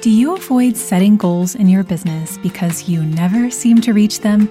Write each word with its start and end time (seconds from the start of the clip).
Do 0.00 0.08
you 0.08 0.34
avoid 0.34 0.78
setting 0.78 1.18
goals 1.18 1.54
in 1.54 1.68
your 1.68 1.84
business 1.84 2.38
because 2.38 2.88
you 2.88 3.04
never 3.04 3.50
seem 3.50 3.82
to 3.82 3.92
reach 3.92 4.20
them? 4.20 4.50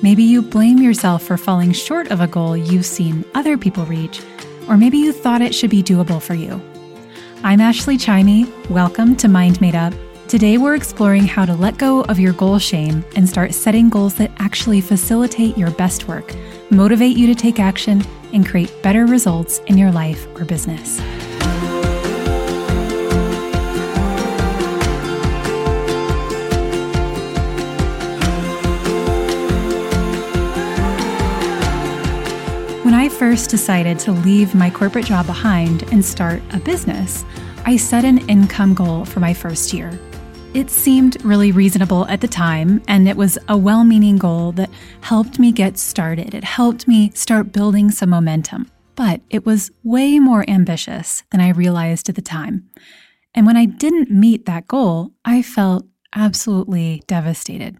Maybe 0.00 0.22
you 0.22 0.40
blame 0.40 0.78
yourself 0.78 1.24
for 1.24 1.36
falling 1.36 1.72
short 1.72 2.10
of 2.10 2.22
a 2.22 2.26
goal 2.26 2.56
you've 2.56 2.86
seen 2.86 3.22
other 3.34 3.58
people 3.58 3.84
reach, 3.84 4.22
or 4.66 4.78
maybe 4.78 4.96
you 4.96 5.12
thought 5.12 5.42
it 5.42 5.54
should 5.54 5.68
be 5.68 5.82
doable 5.82 6.22
for 6.22 6.32
you. 6.32 6.58
I'm 7.44 7.60
Ashley 7.60 7.98
Chimey. 7.98 8.50
Welcome 8.70 9.14
to 9.16 9.28
Mind 9.28 9.60
Made 9.60 9.74
Up. 9.74 9.92
Today, 10.26 10.56
we're 10.56 10.74
exploring 10.74 11.26
how 11.26 11.44
to 11.44 11.52
let 11.52 11.76
go 11.76 12.04
of 12.04 12.18
your 12.18 12.32
goal 12.32 12.58
shame 12.58 13.04
and 13.14 13.28
start 13.28 13.52
setting 13.52 13.90
goals 13.90 14.14
that 14.14 14.32
actually 14.38 14.80
facilitate 14.80 15.58
your 15.58 15.70
best 15.72 16.08
work, 16.08 16.34
motivate 16.70 17.14
you 17.14 17.26
to 17.26 17.34
take 17.34 17.60
action, 17.60 18.02
and 18.32 18.48
create 18.48 18.72
better 18.82 19.04
results 19.04 19.58
in 19.66 19.76
your 19.76 19.92
life 19.92 20.26
or 20.36 20.46
business. 20.46 20.98
First 33.18 33.50
decided 33.50 33.98
to 33.98 34.12
leave 34.12 34.54
my 34.54 34.70
corporate 34.70 35.04
job 35.04 35.26
behind 35.26 35.82
and 35.92 36.04
start 36.04 36.40
a 36.52 36.60
business, 36.60 37.24
I 37.66 37.76
set 37.76 38.04
an 38.04 38.18
income 38.28 38.74
goal 38.74 39.04
for 39.04 39.18
my 39.18 39.34
first 39.34 39.72
year. 39.72 39.98
It 40.54 40.70
seemed 40.70 41.24
really 41.24 41.50
reasonable 41.50 42.06
at 42.06 42.20
the 42.20 42.28
time, 42.28 42.80
and 42.86 43.08
it 43.08 43.16
was 43.16 43.36
a 43.48 43.56
well 43.56 43.82
meaning 43.82 44.18
goal 44.18 44.52
that 44.52 44.70
helped 45.00 45.40
me 45.40 45.50
get 45.50 45.78
started. 45.78 46.32
It 46.32 46.44
helped 46.44 46.86
me 46.86 47.10
start 47.12 47.50
building 47.50 47.90
some 47.90 48.10
momentum. 48.10 48.70
But 48.94 49.20
it 49.30 49.44
was 49.44 49.72
way 49.82 50.20
more 50.20 50.48
ambitious 50.48 51.24
than 51.32 51.40
I 51.40 51.48
realized 51.48 52.08
at 52.08 52.14
the 52.14 52.22
time. 52.22 52.70
And 53.34 53.46
when 53.46 53.56
I 53.56 53.64
didn't 53.64 54.12
meet 54.12 54.46
that 54.46 54.68
goal, 54.68 55.10
I 55.24 55.42
felt 55.42 55.84
absolutely 56.14 57.02
devastated. 57.08 57.78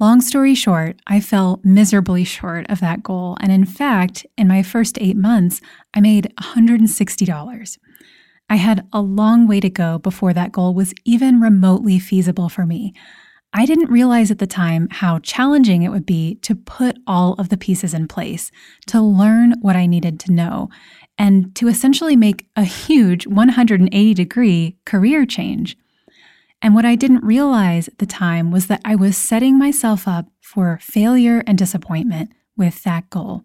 Long 0.00 0.20
story 0.20 0.56
short, 0.56 1.00
I 1.06 1.20
fell 1.20 1.60
miserably 1.62 2.24
short 2.24 2.66
of 2.68 2.80
that 2.80 3.04
goal. 3.04 3.36
And 3.40 3.52
in 3.52 3.64
fact, 3.64 4.26
in 4.36 4.48
my 4.48 4.60
first 4.62 4.98
eight 5.00 5.16
months, 5.16 5.60
I 5.94 6.00
made 6.00 6.32
$160. 6.40 7.78
I 8.50 8.56
had 8.56 8.88
a 8.92 9.00
long 9.00 9.46
way 9.46 9.60
to 9.60 9.70
go 9.70 9.98
before 9.98 10.32
that 10.32 10.50
goal 10.50 10.74
was 10.74 10.94
even 11.04 11.40
remotely 11.40 12.00
feasible 12.00 12.48
for 12.48 12.66
me. 12.66 12.92
I 13.52 13.66
didn't 13.66 13.90
realize 13.90 14.32
at 14.32 14.40
the 14.40 14.48
time 14.48 14.88
how 14.90 15.20
challenging 15.20 15.82
it 15.82 15.90
would 15.90 16.04
be 16.04 16.40
to 16.42 16.56
put 16.56 16.98
all 17.06 17.34
of 17.34 17.48
the 17.48 17.56
pieces 17.56 17.94
in 17.94 18.08
place, 18.08 18.50
to 18.88 19.00
learn 19.00 19.54
what 19.60 19.76
I 19.76 19.86
needed 19.86 20.18
to 20.20 20.32
know, 20.32 20.70
and 21.16 21.54
to 21.54 21.68
essentially 21.68 22.16
make 22.16 22.48
a 22.56 22.64
huge 22.64 23.28
180 23.28 24.12
degree 24.12 24.76
career 24.84 25.24
change. 25.24 25.76
And 26.64 26.74
what 26.74 26.86
I 26.86 26.94
didn't 26.94 27.22
realize 27.22 27.88
at 27.88 27.98
the 27.98 28.06
time 28.06 28.50
was 28.50 28.68
that 28.68 28.80
I 28.86 28.94
was 28.94 29.18
setting 29.18 29.58
myself 29.58 30.08
up 30.08 30.28
for 30.40 30.78
failure 30.80 31.44
and 31.46 31.58
disappointment 31.58 32.30
with 32.56 32.82
that 32.84 33.10
goal. 33.10 33.42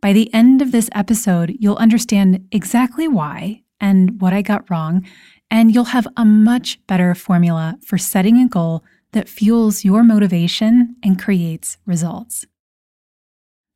By 0.00 0.14
the 0.14 0.32
end 0.32 0.62
of 0.62 0.72
this 0.72 0.88
episode, 0.94 1.54
you'll 1.60 1.76
understand 1.76 2.48
exactly 2.50 3.06
why 3.06 3.64
and 3.82 4.22
what 4.22 4.32
I 4.32 4.40
got 4.40 4.70
wrong, 4.70 5.06
and 5.50 5.74
you'll 5.74 5.92
have 5.92 6.08
a 6.16 6.24
much 6.24 6.80
better 6.86 7.14
formula 7.14 7.76
for 7.84 7.98
setting 7.98 8.38
a 8.38 8.48
goal 8.48 8.82
that 9.12 9.28
fuels 9.28 9.84
your 9.84 10.02
motivation 10.02 10.96
and 11.02 11.22
creates 11.22 11.76
results. 11.84 12.46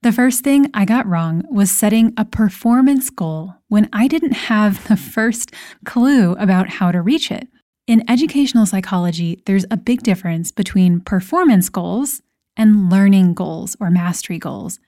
The 0.00 0.12
first 0.12 0.45
thing 0.45 0.70
I 0.73 0.87
got 0.87 1.06
wrong 1.06 1.45
was 1.50 1.70
setting 1.70 2.15
a 2.17 2.25
performance 2.25 3.11
goal 3.11 3.55
when 3.69 3.91
I 3.93 4.09
didn't 4.09 4.33
have 4.33 4.89
the 4.89 4.97
first 4.97 5.53
clue 5.84 6.33
about 6.37 6.70
how 6.70 6.91
to 6.91 7.03
reach 7.03 7.31
it. 7.31 7.48
In 7.92 8.08
educational 8.08 8.64
psychology, 8.64 9.42
there's 9.44 9.66
a 9.70 9.76
big 9.76 10.02
difference 10.02 10.50
between 10.50 11.00
performance 11.00 11.68
goals 11.68 12.22
and 12.56 12.88
learning 12.88 13.34
goals 13.34 13.76
or 13.80 13.90
mastery 13.90 14.38
goals. 14.38 14.80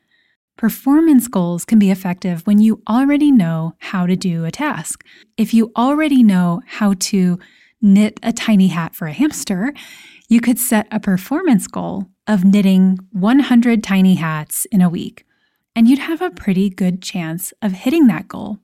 Performance 0.57 1.29
goals 1.29 1.67
can 1.67 1.79
be 1.79 1.91
effective 1.91 2.41
when 2.47 2.61
you 2.61 2.81
already 2.89 3.31
know 3.31 3.75
how 3.81 4.07
to 4.07 4.17
do 4.17 4.47
a 4.47 4.51
task. 4.51 5.05
If 5.37 5.53
you 5.53 5.71
already 5.77 6.23
know 6.23 6.63
how 6.67 6.95
to 7.11 7.39
knit 7.83 8.19
a 8.23 8.33
tiny 8.33 8.69
hat 8.69 8.95
for 8.95 9.07
a 9.07 9.13
hamster, 9.13 9.75
you 10.31 10.41
could 10.41 10.59
set 10.59 10.89
a 10.91 10.99
performance 10.99 11.67
goal 11.67 12.07
of 12.27 12.43
knitting 12.43 12.99
100 13.13 13.85
tiny 13.85 14.15
hats 14.15 14.65
in 14.73 14.81
a 14.81 14.89
week, 14.89 15.27
and 15.77 15.87
you'd 15.89 15.99
have 15.99 16.23
a 16.23 16.31
pretty 16.31 16.71
good 16.71 17.03
chance 17.03 17.53
of 17.61 17.73
hitting 17.73 18.07
that 18.07 18.29
goal. 18.29 18.61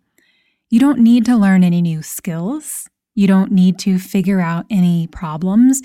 You 0.71 0.81
don't 0.81 1.01
need 1.01 1.27
to 1.27 1.37
learn 1.37 1.63
any 1.63 1.83
new 1.83 2.01
skills. 2.01 2.89
You 3.21 3.27
don't 3.27 3.53
need 3.53 3.79
to 3.81 3.99
figure 3.99 4.41
out 4.41 4.65
any 4.71 5.07
problems. 5.07 5.83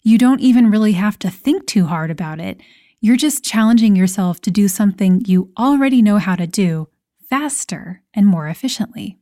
You 0.00 0.16
don't 0.16 0.40
even 0.40 0.70
really 0.70 0.92
have 0.92 1.18
to 1.18 1.28
think 1.28 1.66
too 1.66 1.84
hard 1.84 2.10
about 2.10 2.40
it. 2.40 2.62
You're 3.02 3.18
just 3.18 3.44
challenging 3.44 3.94
yourself 3.94 4.40
to 4.40 4.50
do 4.50 4.68
something 4.68 5.20
you 5.26 5.52
already 5.58 6.00
know 6.00 6.16
how 6.16 6.34
to 6.34 6.46
do 6.46 6.88
faster 7.28 8.00
and 8.14 8.26
more 8.26 8.48
efficiently. 8.48 9.18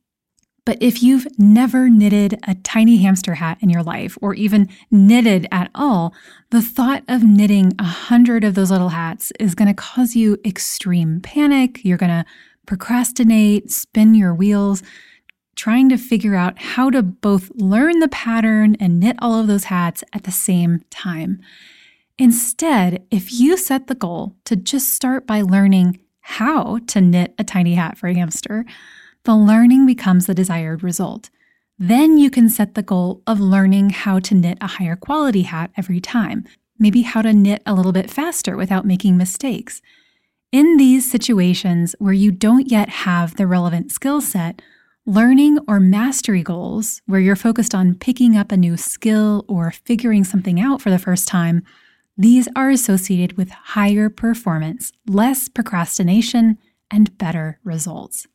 But 0.65 0.79
if 0.81 1.03
you've 1.03 1.27
never 1.39 1.91
knitted 1.91 2.39
a 2.47 2.55
tiny 2.55 2.99
hamster 2.99 3.35
hat 3.35 3.59
in 3.61 3.69
your 3.69 3.83
life, 3.83 4.17
or 4.23 4.33
even 4.35 4.69
knitted 4.93 5.49
at 5.51 5.73
all, 5.75 6.15
the 6.51 6.63
thought 6.63 7.03
of 7.09 7.25
knitting 7.25 7.73
a 7.81 7.85
hundred 7.85 8.45
of 8.45 8.55
those 8.55 8.71
little 8.71 8.91
hats 8.91 9.33
is 9.41 9.57
going 9.57 9.67
to 9.67 9.75
cause 9.75 10.15
you 10.15 10.39
extreme 10.45 11.21
panic. 11.21 11.85
You're 11.85 11.99
going 11.99 12.11
to 12.11 12.25
procrastinate, 12.65 13.73
spin 13.73 14.15
your 14.15 14.33
wheels 14.37 14.85
trying 15.57 15.89
to 15.89 15.97
figure 15.97 16.35
out 16.35 16.59
how 16.59 16.91
to 16.91 17.03
both 17.03 17.51
learn 17.55 17.99
the 17.99 18.09
pattern 18.09 18.77
and 18.79 19.01
knit 19.01 19.17
all 19.21 19.41
of 19.41 19.47
those 19.47 19.65
hats 19.65 20.05
at 20.13 20.25
the 20.25 20.31
same 20.31 20.83
time. 20.91 21.41
Instead, 22.19 23.05
if 23.11 23.33
you 23.33 23.57
set 23.57 23.89
the 23.89 23.95
goal 23.95 24.37
to 24.45 24.57
just 24.57 24.95
start 24.95 25.27
by 25.27 25.43
learning 25.43 25.99
how 26.21 26.79
to 26.87 27.01
knit 27.01 27.35
a 27.39 27.45
tiny 27.45 27.75
hat 27.75 27.99
for 27.99 28.09
a 28.09 28.15
hamster, 28.15 28.65
the 29.25 29.35
learning 29.35 29.87
becomes 29.87 30.27
the 30.27 30.35
desired 30.35 30.83
result. 30.83 31.31
Then 31.79 32.17
you 32.17 32.31
can 32.31 32.49
set 32.49 32.75
the 32.75 32.83
goal 32.83 33.23
of 33.27 33.39
learning 33.39 33.91
how 33.91 34.19
to 34.21 34.35
knit 34.35 34.57
a 34.61 34.67
higher 34.67 34.97
quality 34.97 35.43
hat 35.43 35.71
every 35.77 36.01
time, 36.01 36.45
maybe 36.79 37.03
how 37.03 37.23
to 37.23 37.33
knit 37.33 37.63
a 37.67 37.75
little 37.75 37.93
bit 37.93 38.11
faster 38.11 38.57
without 38.57 38.87
making 38.87 39.17
mistakes. 39.17 39.83
In 40.53 40.79
these 40.79 41.11
situations 41.11 41.95
where 41.99 42.15
you 42.15 42.31
don't 42.31 42.71
yet 42.71 42.89
have 42.89 43.37
the 43.37 43.47
relevant 43.47 43.93
skill 43.93 44.21
set, 44.21 44.63
Learning 45.09 45.61
or 45.69 45.79
mastery 45.79 46.43
goals, 46.43 47.01
where 47.07 47.21
you're 47.21 47.37
focused 47.37 47.77
on 47.77 47.95
picking 47.95 48.37
up 48.37 48.51
a 48.51 48.57
new 48.57 48.77
skill 48.77 49.45
or 49.47 49.71
figuring 49.71 50.25
something 50.25 50.61
out 50.61 50.83
for 50.83 50.91
the 50.91 50.99
first 50.99 51.29
time, 51.29 51.63
these 52.19 52.49
are 52.57 52.71
associated 52.71 53.37
with 53.37 53.51
higher 53.51 54.11
performance, 54.11 54.93
less 55.07 55.49
procrastination, 55.49 56.59
and 56.91 57.17
better 57.19 57.61
results. 57.63 58.27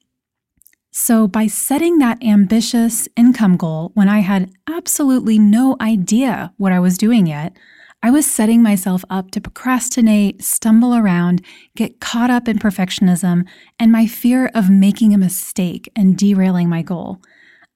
So, 0.92 1.28
by 1.28 1.48
setting 1.48 1.98
that 1.98 2.24
ambitious 2.24 3.10
income 3.18 3.58
goal 3.58 3.92
when 3.94 4.08
I 4.08 4.20
had 4.20 4.50
absolutely 4.66 5.38
no 5.38 5.76
idea 5.82 6.54
what 6.56 6.72
I 6.72 6.80
was 6.80 6.98
doing 6.98 7.28
yet, 7.28 7.52
I 8.04 8.10
was 8.10 8.26
setting 8.26 8.64
myself 8.64 9.06
up 9.12 9.30
to 9.32 9.42
procrastinate, 9.42 10.44
stumble 10.44 10.96
around, 10.96 11.46
get 11.76 12.00
caught 12.00 12.32
up 12.32 12.48
in 12.48 12.58
perfectionism, 12.58 13.46
and 13.80 13.92
my 13.92 14.08
fear 14.08 14.50
of 14.56 14.72
making 14.72 15.14
a 15.14 15.20
mistake 15.20 15.88
and 15.96 16.18
derailing 16.18 16.68
my 16.68 16.82
goal. 16.82 17.22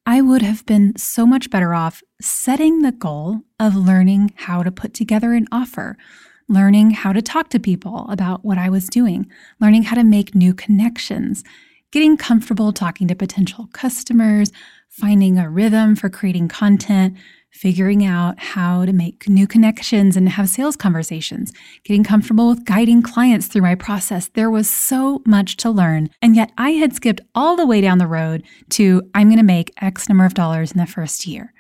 I 0.08 0.22
would 0.22 0.42
have 0.42 0.66
been 0.66 0.96
so 0.98 1.28
much 1.28 1.52
better 1.52 1.76
off 1.76 2.02
setting 2.20 2.82
the 2.82 2.92
goal 2.92 3.42
of 3.60 3.76
learning 3.76 4.34
how 4.36 4.64
to 4.64 4.72
put 4.72 4.96
together 4.96 5.34
an 5.34 5.48
offer, 5.52 5.96
learning 6.50 6.92
how 6.92 7.14
to 7.14 7.22
talk 7.22 7.50
to 7.50 7.60
people 7.60 8.08
about 8.10 8.44
what 8.44 8.58
I 8.58 8.70
was 8.70 8.88
doing, 8.88 9.28
learning 9.62 9.84
how 9.84 9.96
to 9.96 10.04
make 10.04 10.34
new 10.34 10.56
connections, 10.56 11.44
getting 11.92 12.18
comfortable 12.18 12.74
talking 12.74 13.08
to 13.10 13.16
potential 13.16 13.70
customers, 13.74 14.52
finding 14.90 15.38
a 15.38 15.50
rhythm 15.50 15.96
for 15.96 16.10
creating 16.10 16.48
content, 16.48 17.16
figuring 17.56 18.06
out 18.06 18.38
how 18.38 18.84
to 18.84 18.92
make 18.92 19.30
new 19.30 19.48
connections 19.48 20.18
and 20.18 20.28
have 20.28 20.50
sales 20.50 20.76
conversations, 20.76 21.54
getting 21.86 22.04
comfortable 22.04 22.50
with 22.50 22.66
guiding 22.66 23.02
clients 23.02 23.48
through 23.48 23.62
my 23.62 23.74
process. 23.74 24.28
There 24.28 24.52
was 24.52 24.70
so 24.70 25.22
much 25.26 25.56
to 25.58 25.70
learn. 25.70 26.10
And 26.22 26.36
yet 26.36 26.52
I 26.58 26.72
had 26.72 26.94
skipped 26.94 27.22
all 27.34 27.56
the 27.56 27.66
way 27.66 27.80
down 27.80 27.98
the 27.98 28.08
road 28.08 28.44
to 28.72 29.02
I'm 29.16 29.30
going 29.30 29.38
to 29.38 29.44
make 29.44 29.72
X 29.82 30.10
number 30.10 30.26
of 30.26 30.34
dollars 30.34 30.74
in 30.74 30.80
the 30.80 30.86
first 30.86 31.26
year. 31.26 31.54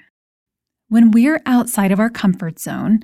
When 0.89 1.11
we're 1.11 1.41
outside 1.45 1.93
of 1.93 1.99
our 1.99 2.09
comfort 2.09 2.59
zone 2.59 2.99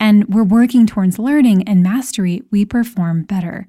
and 0.00 0.34
we're 0.34 0.42
working 0.42 0.86
towards 0.86 1.18
learning 1.18 1.68
and 1.68 1.82
mastery, 1.82 2.40
we 2.50 2.64
perform 2.64 3.24
better. 3.24 3.68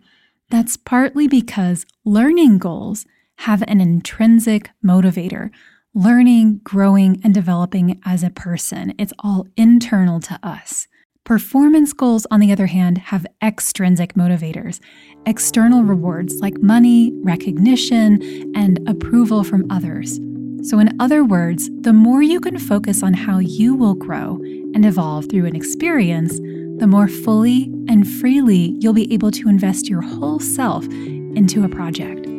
That's 0.50 0.78
partly 0.78 1.28
because 1.28 1.86
learning 2.06 2.58
goals 2.58 3.06
have 3.40 3.64
an 3.64 3.82
intrinsic 3.82 4.70
motivator 4.84 5.50
learning, 5.94 6.62
growing, 6.64 7.20
and 7.24 7.34
developing 7.34 8.00
as 8.06 8.24
a 8.24 8.30
person. 8.30 8.94
It's 8.98 9.14
all 9.20 9.48
internal 9.58 10.20
to 10.22 10.40
us. 10.42 10.88
Performance 11.24 11.94
goals, 11.94 12.26
on 12.32 12.40
the 12.40 12.52
other 12.52 12.68
hand, 12.68 12.98
have 12.98 13.28
extrinsic 13.44 14.14
motivators, 14.14 14.80
external 15.26 15.84
rewards 15.84 16.40
like 16.40 16.58
money, 16.62 17.12
recognition, 17.24 18.22
and 18.56 18.80
approval 18.88 19.44
from 19.44 19.70
others. 19.70 20.20
So, 20.64 20.80
in 20.80 20.96
other 21.00 21.24
words, 21.24 21.70
the 21.82 21.94
more 21.94 22.22
you 22.22 22.40
can 22.40 22.58
focus 22.58 23.04
on 23.04 23.14
how 23.14 23.40
you 23.40 23.76
will 23.76 23.96
grow 23.96 24.40
and 24.74 24.86
evolve 24.86 25.28
through 25.30 25.46
an 25.46 25.56
experience, 25.56 26.40
the 26.80 26.88
more 26.88 27.08
fully 27.08 27.72
and 27.88 28.08
freely 28.08 28.76
you'll 28.80 28.94
be 28.94 29.12
able 29.14 29.32
to 29.32 29.50
invest 29.50 29.90
your 29.90 30.02
whole 30.02 30.40
self 30.40 30.86
into 30.86 31.64
a 31.64 31.70
project. 31.70 32.31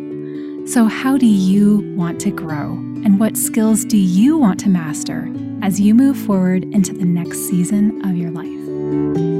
So, 0.64 0.84
how 0.84 1.18
do 1.18 1.26
you 1.26 1.78
want 1.96 2.20
to 2.20 2.30
grow? 2.30 2.74
And 3.04 3.18
what 3.18 3.36
skills 3.36 3.84
do 3.84 3.98
you 3.98 4.38
want 4.38 4.60
to 4.60 4.68
master 4.68 5.28
as 5.60 5.80
you 5.80 5.92
move 5.92 6.16
forward 6.16 6.64
into 6.64 6.92
the 6.92 7.04
next 7.04 7.48
season 7.48 8.04
of 8.08 8.16
your 8.16 8.30
life? 8.30 9.31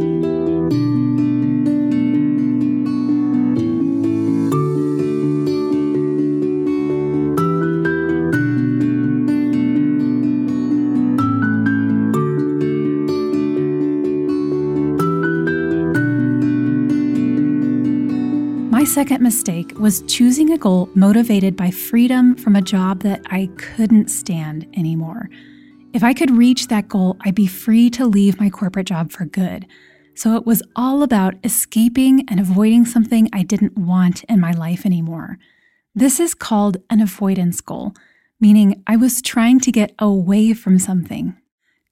Second 18.92 19.22
mistake 19.22 19.72
was 19.78 20.02
choosing 20.02 20.52
a 20.52 20.58
goal 20.58 20.86
motivated 20.94 21.56
by 21.56 21.70
freedom 21.70 22.34
from 22.36 22.54
a 22.54 22.60
job 22.60 23.00
that 23.00 23.22
I 23.30 23.48
couldn't 23.56 24.08
stand 24.08 24.66
anymore. 24.76 25.30
If 25.94 26.04
I 26.04 26.12
could 26.12 26.30
reach 26.30 26.68
that 26.68 26.88
goal, 26.88 27.16
I'd 27.22 27.34
be 27.34 27.46
free 27.46 27.88
to 27.88 28.04
leave 28.04 28.38
my 28.38 28.50
corporate 28.50 28.86
job 28.86 29.10
for 29.10 29.24
good. 29.24 29.66
So 30.14 30.36
it 30.36 30.44
was 30.44 30.62
all 30.76 31.02
about 31.02 31.36
escaping 31.42 32.26
and 32.28 32.38
avoiding 32.38 32.84
something 32.84 33.30
I 33.32 33.44
didn't 33.44 33.78
want 33.78 34.24
in 34.24 34.40
my 34.40 34.52
life 34.52 34.84
anymore. 34.84 35.38
This 35.94 36.20
is 36.20 36.34
called 36.34 36.76
an 36.90 37.00
avoidance 37.00 37.62
goal, 37.62 37.94
meaning 38.40 38.82
I 38.86 38.96
was 38.96 39.22
trying 39.22 39.58
to 39.60 39.72
get 39.72 39.94
away 39.98 40.52
from 40.52 40.78
something. 40.78 41.34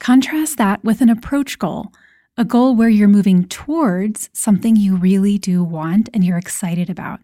Contrast 0.00 0.58
that 0.58 0.85
with 0.85 1.00
an 1.00 1.08
approach 1.08 1.58
goal 1.58 1.94
a 2.41 2.45
goal 2.45 2.75
where 2.75 2.89
you're 2.89 3.07
moving 3.07 3.47
towards 3.49 4.31
something 4.33 4.75
you 4.75 4.97
really 4.97 5.37
do 5.37 5.63
want 5.63 6.09
and 6.15 6.25
you're 6.25 6.39
excited 6.39 6.89
about. 6.89 7.21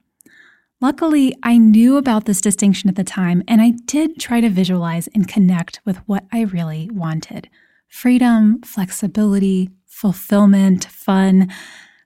Luckily, 0.79 1.35
I 1.43 1.57
knew 1.57 1.97
about 1.97 2.27
this 2.27 2.43
distinction 2.43 2.91
at 2.91 2.97
the 2.97 3.03
time, 3.03 3.43
and 3.49 3.63
I 3.63 3.71
did 3.87 4.21
try 4.21 4.43
to 4.43 4.51
visualize 4.51 5.09
and 5.15 5.27
connect 5.27 5.81
with 5.87 5.97
what 6.07 6.27
I 6.35 6.43
really 6.43 6.91
wanted 6.93 7.49
freedom, 7.89 8.61
flexibility, 8.61 9.71
fulfillment, 9.87 10.85
fun. 10.85 11.51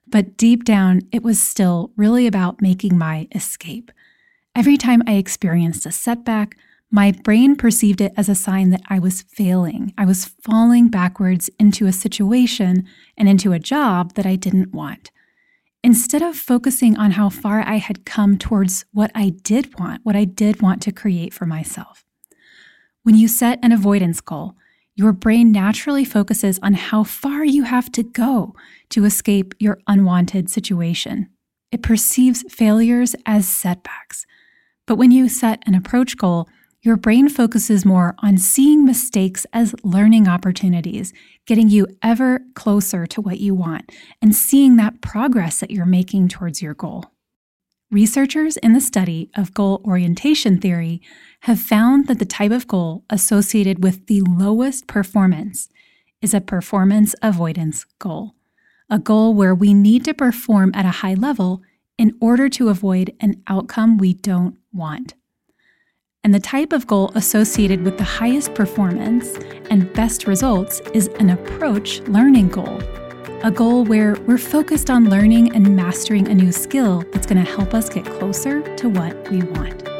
But 0.07 0.37
deep 0.37 0.63
down, 0.63 1.01
it 1.11 1.21
was 1.21 1.37
still 1.37 1.91
really 1.97 2.27
about 2.27 2.61
making 2.61 2.97
my 2.97 3.27
escape. 3.35 3.91
Every 4.55 4.77
time 4.77 5.03
I 5.05 5.15
experienced 5.15 5.85
a 5.85 5.91
setback, 5.91 6.55
my 6.91 7.13
brain 7.23 7.55
perceived 7.55 8.01
it 8.01 8.11
as 8.17 8.27
a 8.27 8.35
sign 8.35 8.69
that 8.71 8.81
I 8.89 8.99
was 8.99 9.21
failing. 9.21 9.93
I 9.97 10.05
was 10.05 10.25
falling 10.25 10.89
backwards 10.89 11.49
into 11.57 11.87
a 11.87 11.93
situation 11.93 12.85
and 13.17 13.29
into 13.29 13.53
a 13.53 13.59
job 13.59 14.13
that 14.15 14.25
I 14.25 14.35
didn't 14.35 14.73
want. 14.73 15.09
Instead 15.83 16.21
of 16.21 16.35
focusing 16.35 16.97
on 16.97 17.11
how 17.11 17.29
far 17.29 17.61
I 17.61 17.77
had 17.77 18.05
come 18.05 18.37
towards 18.37 18.85
what 18.91 19.09
I 19.15 19.29
did 19.29 19.79
want, 19.79 20.01
what 20.03 20.17
I 20.17 20.25
did 20.25 20.61
want 20.61 20.81
to 20.83 20.91
create 20.91 21.33
for 21.33 21.45
myself. 21.45 22.03
When 23.03 23.15
you 23.15 23.29
set 23.29 23.57
an 23.63 23.71
avoidance 23.71 24.19
goal, 24.19 24.55
your 24.93 25.13
brain 25.13 25.51
naturally 25.51 26.03
focuses 26.03 26.59
on 26.61 26.73
how 26.73 27.03
far 27.05 27.45
you 27.45 27.63
have 27.63 27.91
to 27.93 28.03
go 28.03 28.53
to 28.89 29.05
escape 29.05 29.55
your 29.57 29.79
unwanted 29.87 30.49
situation. 30.49 31.29
It 31.71 31.81
perceives 31.81 32.43
failures 32.49 33.15
as 33.25 33.47
setbacks. 33.47 34.25
But 34.85 34.97
when 34.97 35.11
you 35.11 35.29
set 35.29 35.63
an 35.65 35.73
approach 35.73 36.17
goal, 36.17 36.49
your 36.83 36.97
brain 36.97 37.29
focuses 37.29 37.85
more 37.85 38.15
on 38.19 38.37
seeing 38.37 38.83
mistakes 38.83 39.45
as 39.53 39.75
learning 39.83 40.27
opportunities, 40.27 41.13
getting 41.45 41.69
you 41.69 41.87
ever 42.01 42.41
closer 42.55 43.05
to 43.05 43.21
what 43.21 43.39
you 43.39 43.53
want, 43.53 43.91
and 44.19 44.35
seeing 44.35 44.77
that 44.77 44.99
progress 44.99 45.59
that 45.59 45.69
you're 45.69 45.85
making 45.85 46.27
towards 46.27 46.61
your 46.61 46.73
goal. 46.73 47.05
Researchers 47.91 48.57
in 48.57 48.73
the 48.73 48.81
study 48.81 49.29
of 49.35 49.53
goal 49.53 49.81
orientation 49.85 50.59
theory 50.59 51.01
have 51.41 51.59
found 51.59 52.07
that 52.07 52.17
the 52.17 52.25
type 52.25 52.51
of 52.51 52.67
goal 52.67 53.03
associated 53.11 53.83
with 53.83 54.07
the 54.07 54.21
lowest 54.21 54.87
performance 54.87 55.69
is 56.19 56.33
a 56.33 56.41
performance 56.41 57.13
avoidance 57.21 57.85
goal, 57.99 58.33
a 58.89 58.97
goal 58.97 59.35
where 59.35 59.53
we 59.53 59.73
need 59.73 60.03
to 60.05 60.13
perform 60.15 60.71
at 60.73 60.85
a 60.85 61.01
high 61.01 61.13
level 61.13 61.61
in 61.97 62.17
order 62.19 62.49
to 62.49 62.69
avoid 62.69 63.13
an 63.19 63.43
outcome 63.47 63.97
we 63.97 64.13
don't 64.13 64.55
want 64.73 65.13
and 66.23 66.33
the 66.33 66.39
type 66.39 66.71
of 66.71 66.85
goal 66.85 67.11
associated 67.15 67.81
with 67.81 67.97
the 67.97 68.03
highest 68.03 68.53
performance 68.53 69.37
and 69.71 69.91
best 69.93 70.27
results 70.27 70.79
is 70.93 71.07
an 71.19 71.31
approach 71.31 71.99
learning 72.01 72.49
goal. 72.49 72.79
A 73.43 73.49
goal 73.49 73.83
where 73.85 74.15
we're 74.27 74.37
focused 74.37 74.91
on 74.91 75.09
learning 75.09 75.55
and 75.55 75.75
mastering 75.75 76.27
a 76.27 76.35
new 76.35 76.51
skill 76.51 77.03
that's 77.11 77.25
going 77.25 77.43
to 77.43 77.51
help 77.51 77.73
us 77.73 77.89
get 77.89 78.05
closer 78.05 78.61
to 78.75 78.89
what 78.89 79.31
we 79.31 79.41
want. 79.41 79.90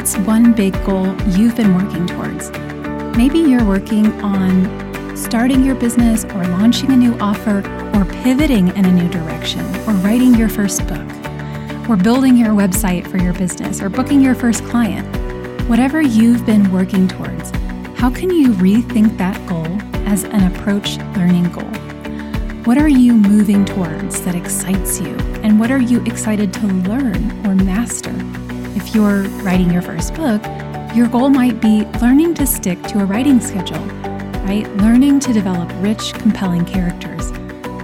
What's 0.00 0.16
one 0.16 0.54
big 0.54 0.72
goal 0.86 1.14
you've 1.32 1.56
been 1.56 1.74
working 1.74 2.06
towards? 2.06 2.50
Maybe 3.18 3.38
you're 3.38 3.66
working 3.66 4.06
on 4.22 5.14
starting 5.14 5.62
your 5.62 5.74
business 5.74 6.24
or 6.24 6.42
launching 6.42 6.90
a 6.90 6.96
new 6.96 7.18
offer 7.20 7.58
or 7.94 8.06
pivoting 8.22 8.68
in 8.68 8.86
a 8.86 8.92
new 8.92 9.10
direction 9.10 9.60
or 9.86 9.92
writing 9.96 10.34
your 10.34 10.48
first 10.48 10.88
book 10.88 11.06
or 11.86 11.98
building 11.98 12.34
your 12.34 12.54
website 12.54 13.06
for 13.08 13.18
your 13.18 13.34
business 13.34 13.82
or 13.82 13.90
booking 13.90 14.22
your 14.22 14.34
first 14.34 14.64
client. 14.64 15.06
Whatever 15.68 16.00
you've 16.00 16.46
been 16.46 16.72
working 16.72 17.06
towards, 17.06 17.50
how 17.98 18.08
can 18.08 18.30
you 18.30 18.52
rethink 18.52 19.18
that 19.18 19.36
goal 19.46 19.66
as 20.08 20.24
an 20.24 20.50
approach 20.50 20.96
learning 21.14 21.52
goal? 21.52 21.68
What 22.64 22.78
are 22.78 22.88
you 22.88 23.12
moving 23.12 23.66
towards 23.66 24.22
that 24.22 24.34
excites 24.34 24.98
you? 24.98 25.14
And 25.42 25.60
what 25.60 25.70
are 25.70 25.82
you 25.82 26.02
excited 26.04 26.54
to 26.54 26.66
learn 26.68 27.46
or 27.46 27.54
master? 27.54 28.14
If 28.76 28.94
you're 28.94 29.22
writing 29.42 29.72
your 29.72 29.82
first 29.82 30.14
book, 30.14 30.40
your 30.94 31.08
goal 31.08 31.28
might 31.28 31.60
be 31.60 31.84
learning 32.00 32.34
to 32.34 32.46
stick 32.46 32.80
to 32.84 33.00
a 33.00 33.04
writing 33.04 33.40
schedule, 33.40 33.84
right? 34.44 34.64
Learning 34.76 35.18
to 35.20 35.32
develop 35.32 35.68
rich, 35.82 36.12
compelling 36.14 36.64
characters, 36.64 37.32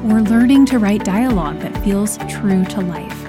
or 0.04 0.22
learning 0.22 0.66
to 0.66 0.78
write 0.78 1.04
dialogue 1.04 1.58
that 1.58 1.76
feels 1.82 2.18
true 2.28 2.64
to 2.66 2.80
life. 2.80 3.26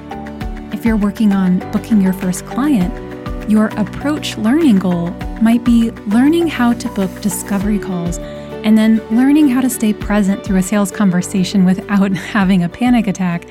If 0.72 0.86
you're 0.86 0.98
working 0.98 1.34
on 1.34 1.60
booking 1.72 2.00
your 2.00 2.14
first 2.14 2.46
client, 2.46 2.94
your 3.50 3.68
approach 3.78 4.38
learning 4.38 4.78
goal 4.78 5.10
might 5.42 5.64
be 5.64 5.90
learning 6.08 6.48
how 6.48 6.74
to 6.74 6.90
book 6.90 7.10
discovery 7.22 7.80
calls 7.80 8.20
and 8.20 8.78
then 8.78 8.98
learning 9.10 9.48
how 9.48 9.62
to 9.62 9.70
stay 9.70 9.94
present 9.94 10.44
through 10.44 10.58
a 10.58 10.64
sales 10.64 10.92
conversation 10.92 11.66
without 11.72 12.12
having 12.16 12.64
a 12.64 12.70
panic 12.70 13.08
attack 13.08 13.48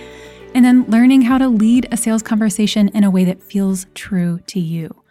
and 0.56 0.64
then 0.64 0.84
learning 0.84 1.20
how 1.20 1.36
to 1.36 1.48
lead 1.48 1.86
a 1.92 1.98
sales 1.98 2.22
conversation 2.22 2.88
in 2.94 3.04
a 3.04 3.10
way 3.10 3.25
that 3.25 3.42
feels 3.42 3.84
true 3.92 4.40
to 4.46 4.58
you. 4.58 5.02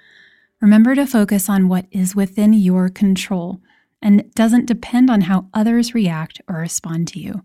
Remember 0.60 0.96
to 0.96 1.06
focus 1.06 1.48
on 1.48 1.70
what 1.70 1.86
is 1.92 2.16
within 2.16 2.52
your 2.52 2.90
control 2.90 3.62
and 4.02 4.34
doesn't 4.34 4.66
depend 4.66 5.12
on 5.12 5.22
how 5.22 5.46
others 5.54 5.94
react 5.94 6.42
or 6.50 6.56
respond 6.56 7.08
to 7.10 7.20
you. 7.20 7.44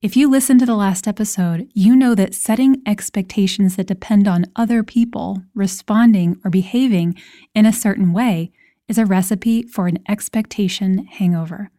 If 0.00 0.16
you 0.16 0.30
listen 0.30 0.58
to 0.60 0.64
the 0.64 0.74
last 0.74 1.06
episode, 1.06 1.68
you 1.74 1.94
know 1.94 2.14
that 2.14 2.32
setting 2.32 2.80
expectations 2.86 3.76
that 3.76 3.86
depend 3.86 4.26
on 4.26 4.46
other 4.56 4.82
people 4.82 5.42
responding 5.54 6.40
or 6.42 6.50
behaving 6.50 7.16
in 7.54 7.66
a 7.66 7.72
certain 7.72 8.14
way 8.14 8.50
is 8.88 8.96
a 8.96 9.04
recipe 9.04 9.62
for 9.62 9.88
an 9.88 9.98
expectation 10.08 11.04
hangover. 11.04 11.70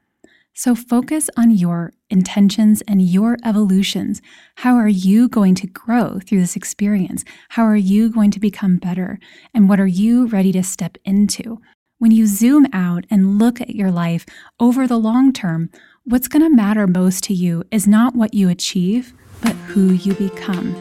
So 0.58 0.74
focus 0.74 1.30
on 1.38 1.52
your 1.52 1.94
intentions 2.10 2.82
and 2.88 3.00
your 3.00 3.38
evolutions. 3.46 4.24
How 4.56 4.76
are 4.76 4.88
you 4.88 5.30
going 5.30 5.54
to 5.54 5.68
grow 5.68 6.18
through 6.18 6.40
this 6.40 6.56
experience? 6.56 7.24
How 7.50 7.64
are 7.64 7.76
you 7.76 8.10
going 8.10 8.32
to 8.32 8.40
become 8.40 8.78
better? 8.78 9.20
And 9.54 9.70
what 9.70 9.80
are 9.80 9.86
you 9.86 10.26
ready 10.26 10.52
to 10.54 10.64
step 10.64 10.98
into? 11.06 11.62
When 12.00 12.10
you 12.10 12.26
zoom 12.26 12.66
out 12.74 13.06
and 13.12 13.38
look 13.38 13.62
at 13.62 13.76
your 13.76 13.92
life 13.92 14.26
over 14.60 14.88
the 14.88 14.98
long 14.98 15.32
term, 15.32 15.70
what's 16.06 16.28
going 16.28 16.42
to 16.42 16.50
matter 16.50 16.88
most 16.88 17.24
to 17.26 17.36
you 17.36 17.64
is 17.70 17.88
not 17.88 18.16
what 18.16 18.34
you 18.34 18.50
achieve, 18.50 19.14
but 19.44 19.54
who 19.54 19.94
you 19.94 20.16
become. 20.16 20.76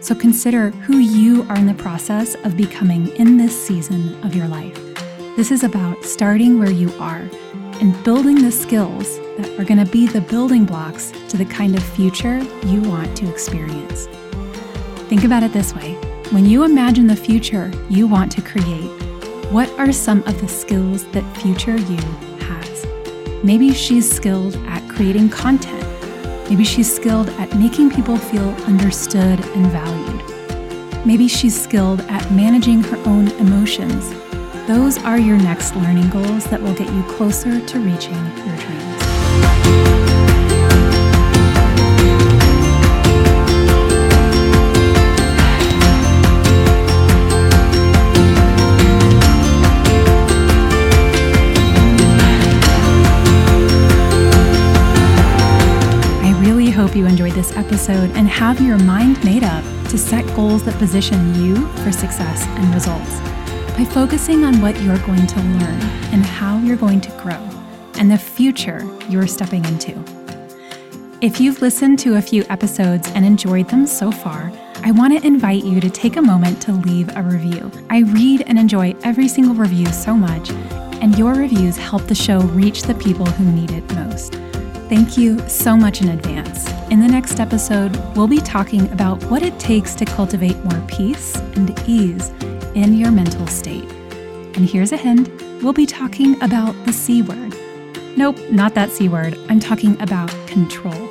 So 0.00 0.14
consider 0.14 0.70
who 0.70 0.98
you 0.98 1.42
are 1.48 1.56
in 1.56 1.66
the 1.66 1.74
process 1.74 2.36
of 2.44 2.56
becoming 2.56 3.08
in 3.16 3.38
this 3.38 3.60
season 3.60 4.24
of 4.24 4.36
your 4.36 4.46
life. 4.46 4.80
This 5.34 5.50
is 5.50 5.64
about 5.64 6.04
starting 6.04 6.60
where 6.60 6.70
you 6.70 6.92
are 7.00 7.28
and 7.80 8.02
building 8.04 8.42
the 8.42 8.52
skills 8.52 9.18
that 9.38 9.58
are 9.58 9.64
going 9.64 9.84
to 9.84 9.90
be 9.90 10.06
the 10.06 10.20
building 10.20 10.64
blocks 10.64 11.12
to 11.28 11.36
the 11.36 11.44
kind 11.44 11.74
of 11.76 11.82
future 11.82 12.38
you 12.64 12.80
want 12.82 13.16
to 13.16 13.28
experience. 13.28 14.06
Think 15.08 15.24
about 15.24 15.42
it 15.42 15.52
this 15.52 15.74
way 15.74 15.94
when 16.32 16.44
you 16.44 16.64
imagine 16.64 17.06
the 17.06 17.14
future 17.14 17.70
you 17.88 18.08
want 18.08 18.32
to 18.32 18.42
create, 18.42 18.90
What 19.52 19.70
are 19.78 19.92
some 19.92 20.24
of 20.24 20.40
the 20.40 20.48
skills 20.48 21.04
that 21.12 21.22
future 21.36 21.76
you 21.76 22.02
has? 22.40 22.84
Maybe 23.44 23.72
she's 23.72 24.10
skilled 24.10 24.56
at 24.66 24.82
creating 24.90 25.28
content. 25.28 25.86
Maybe 26.50 26.64
she's 26.64 26.92
skilled 26.92 27.28
at 27.28 27.56
making 27.56 27.90
people 27.90 28.16
feel 28.16 28.48
understood 28.64 29.38
and 29.38 29.66
valued. 29.66 31.06
Maybe 31.06 31.28
she's 31.28 31.54
skilled 31.60 32.00
at 32.00 32.28
managing 32.32 32.82
her 32.82 32.96
own 33.06 33.28
emotions. 33.38 34.25
Those 34.66 34.98
are 35.04 35.16
your 35.16 35.36
next 35.36 35.76
learning 35.76 36.10
goals 36.10 36.42
that 36.46 36.60
will 36.60 36.74
get 36.74 36.92
you 36.92 37.04
closer 37.04 37.64
to 37.64 37.78
reaching 37.78 38.14
your 38.14 38.56
dreams. 38.56 39.02
I 56.24 56.36
really 56.40 56.70
hope 56.70 56.96
you 56.96 57.06
enjoyed 57.06 57.34
this 57.34 57.56
episode 57.56 58.10
and 58.16 58.28
have 58.28 58.60
your 58.60 58.78
mind 58.78 59.24
made 59.24 59.44
up 59.44 59.62
to 59.90 59.96
set 59.96 60.26
goals 60.34 60.64
that 60.64 60.74
position 60.78 61.36
you 61.36 61.68
for 61.84 61.92
success 61.92 62.44
and 62.48 62.74
results 62.74 63.20
by 63.76 63.84
focusing 63.84 64.42
on 64.42 64.58
what 64.62 64.80
you're 64.80 64.98
going 65.00 65.26
to 65.26 65.38
learn 65.38 65.80
and 66.10 66.24
how 66.24 66.56
you're 66.60 66.78
going 66.78 66.98
to 66.98 67.10
grow 67.22 67.38
and 67.98 68.10
the 68.10 68.16
future 68.16 68.82
you're 69.10 69.26
stepping 69.26 69.62
into. 69.66 70.02
If 71.20 71.42
you've 71.42 71.60
listened 71.60 71.98
to 71.98 72.16
a 72.16 72.22
few 72.22 72.42
episodes 72.48 73.10
and 73.14 73.26
enjoyed 73.26 73.68
them 73.68 73.86
so 73.86 74.10
far, 74.10 74.50
I 74.82 74.92
want 74.92 75.18
to 75.18 75.26
invite 75.26 75.62
you 75.62 75.78
to 75.80 75.90
take 75.90 76.16
a 76.16 76.22
moment 76.22 76.62
to 76.62 76.72
leave 76.72 77.14
a 77.16 77.22
review. 77.22 77.70
I 77.90 77.98
read 78.00 78.44
and 78.46 78.58
enjoy 78.58 78.94
every 79.02 79.28
single 79.28 79.54
review 79.54 79.86
so 79.86 80.14
much, 80.14 80.50
and 81.02 81.18
your 81.18 81.34
reviews 81.34 81.76
help 81.76 82.06
the 82.06 82.14
show 82.14 82.40
reach 82.40 82.82
the 82.82 82.94
people 82.94 83.26
who 83.26 83.44
need 83.52 83.72
it 83.72 83.94
most. 83.94 84.32
Thank 84.88 85.18
you 85.18 85.46
so 85.48 85.76
much 85.76 86.00
in 86.00 86.08
advance. 86.08 86.66
In 86.90 87.00
the 87.00 87.08
next 87.08 87.40
episode, 87.40 87.94
we'll 88.16 88.28
be 88.28 88.38
talking 88.38 88.90
about 88.92 89.22
what 89.24 89.42
it 89.42 89.58
takes 89.58 89.94
to 89.96 90.06
cultivate 90.06 90.56
more 90.64 90.80
peace 90.88 91.36
and 91.56 91.78
ease 91.86 92.32
in 92.76 92.94
your 92.94 93.10
mental 93.10 93.46
state. 93.46 93.90
And 94.54 94.68
here's 94.68 94.92
a 94.92 94.96
hint 94.96 95.28
we'll 95.62 95.72
be 95.72 95.86
talking 95.86 96.40
about 96.42 96.72
the 96.84 96.92
C 96.92 97.22
word. 97.22 97.56
Nope, 98.16 98.38
not 98.50 98.74
that 98.74 98.90
C 98.90 99.08
word. 99.08 99.36
I'm 99.48 99.58
talking 99.58 100.00
about 100.00 100.30
control. 100.46 101.10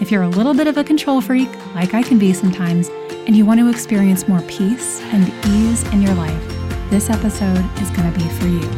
If 0.00 0.10
you're 0.10 0.22
a 0.22 0.28
little 0.28 0.54
bit 0.54 0.68
of 0.68 0.78
a 0.78 0.84
control 0.84 1.20
freak, 1.20 1.50
like 1.74 1.92
I 1.92 2.02
can 2.02 2.18
be 2.18 2.32
sometimes, 2.32 2.88
and 3.26 3.36
you 3.36 3.44
want 3.44 3.60
to 3.60 3.68
experience 3.68 4.28
more 4.28 4.40
peace 4.42 5.00
and 5.12 5.28
ease 5.46 5.82
in 5.92 6.00
your 6.00 6.14
life, 6.14 6.42
this 6.88 7.10
episode 7.10 7.64
is 7.80 7.90
going 7.90 8.10
to 8.10 8.18
be 8.18 8.28
for 8.30 8.46
you. 8.46 8.68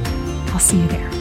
I'll 0.52 0.58
see 0.58 0.80
you 0.80 0.88
there. 0.88 1.11